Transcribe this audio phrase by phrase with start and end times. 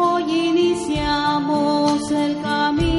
[0.00, 2.89] hoy iniciamos el camino.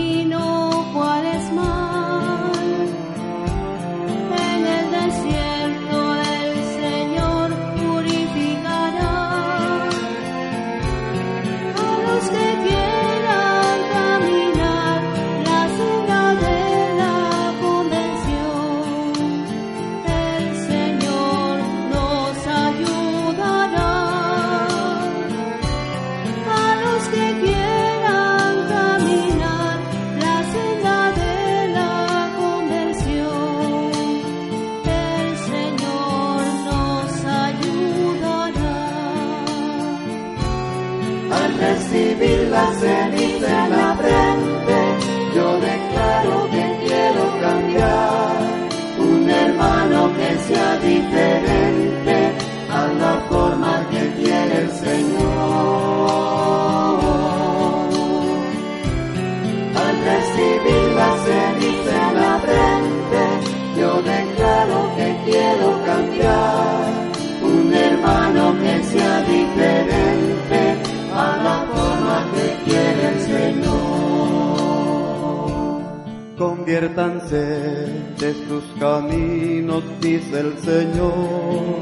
[76.89, 81.77] De sus caminos, dice el Señor,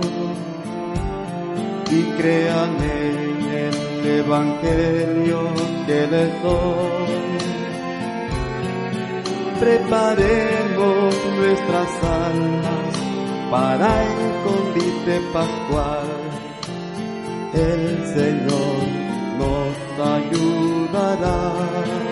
[1.90, 5.40] y crean en el Evangelio
[5.88, 7.30] que les doy.
[9.62, 12.94] Preparemos nuestras almas
[13.50, 16.08] para el convite pascual.
[17.54, 18.84] El Señor
[19.40, 22.09] nos ayudará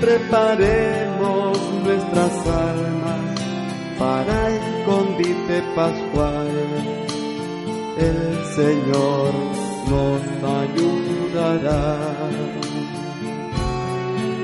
[0.00, 3.40] preparemos nuestras almas
[3.98, 6.48] para el convite pascual.
[7.98, 9.32] El Señor
[9.88, 10.22] nos
[10.60, 11.96] ayudará.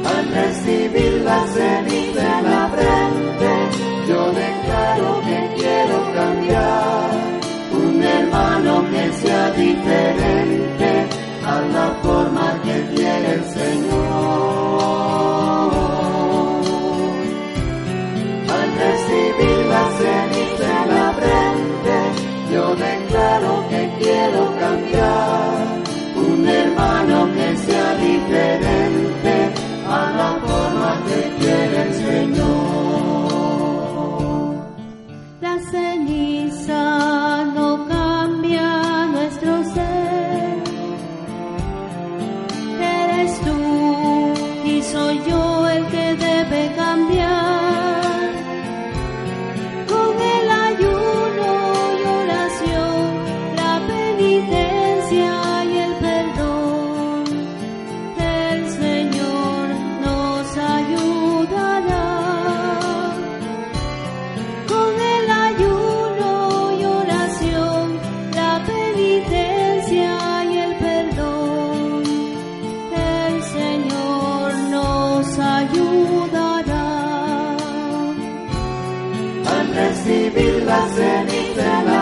[0.04, 3.52] Al recibir la ceniza en la frente,
[4.08, 5.71] yo declaro que quiero
[44.92, 45.41] soy yo
[80.72, 82.01] la ceniza en la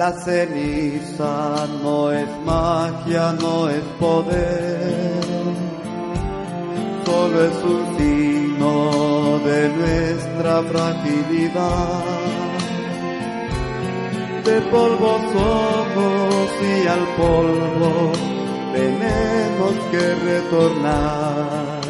[0.00, 5.20] La ceniza no es magia, no es poder,
[7.04, 12.04] solo es un signo de nuestra fragilidad.
[14.46, 18.12] De polvo somos y al polvo
[18.72, 21.80] tenemos que retornar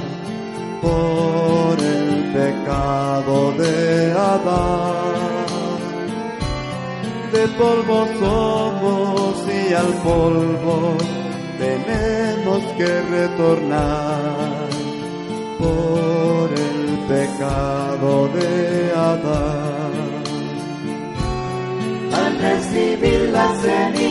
[0.83, 5.10] por el pecado de Adán
[7.33, 10.97] de polvo somos y al polvo
[11.59, 14.69] tenemos que retornar
[15.59, 19.93] por el pecado de Adán.
[22.13, 24.10] Al recibir la ceniza